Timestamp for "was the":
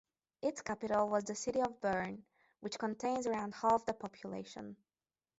1.09-1.35